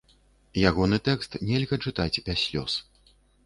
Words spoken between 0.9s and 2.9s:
тэкст нельга чытаць без слёз.